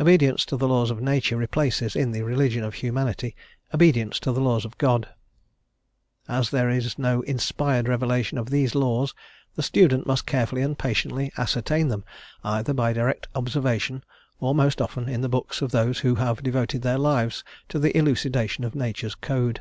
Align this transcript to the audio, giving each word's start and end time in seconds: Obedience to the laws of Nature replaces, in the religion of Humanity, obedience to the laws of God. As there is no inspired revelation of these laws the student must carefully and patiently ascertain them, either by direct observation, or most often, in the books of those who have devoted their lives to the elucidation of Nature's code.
Obedience 0.00 0.44
to 0.46 0.56
the 0.56 0.66
laws 0.66 0.90
of 0.90 1.00
Nature 1.00 1.36
replaces, 1.36 1.94
in 1.94 2.10
the 2.10 2.22
religion 2.22 2.64
of 2.64 2.74
Humanity, 2.74 3.36
obedience 3.72 4.18
to 4.18 4.32
the 4.32 4.40
laws 4.40 4.64
of 4.64 4.76
God. 4.78 5.06
As 6.26 6.50
there 6.50 6.68
is 6.68 6.98
no 6.98 7.20
inspired 7.22 7.86
revelation 7.86 8.36
of 8.36 8.50
these 8.50 8.74
laws 8.74 9.14
the 9.54 9.62
student 9.62 10.08
must 10.08 10.26
carefully 10.26 10.62
and 10.62 10.76
patiently 10.76 11.30
ascertain 11.36 11.86
them, 11.86 12.02
either 12.42 12.72
by 12.74 12.92
direct 12.92 13.28
observation, 13.36 14.02
or 14.40 14.56
most 14.56 14.82
often, 14.82 15.08
in 15.08 15.20
the 15.20 15.28
books 15.28 15.62
of 15.62 15.70
those 15.70 16.00
who 16.00 16.16
have 16.16 16.42
devoted 16.42 16.82
their 16.82 16.98
lives 16.98 17.44
to 17.68 17.78
the 17.78 17.96
elucidation 17.96 18.64
of 18.64 18.74
Nature's 18.74 19.14
code. 19.14 19.60